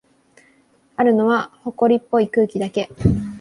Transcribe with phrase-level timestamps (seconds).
[0.95, 2.89] あるのは、ほこりっぽい空気だけ。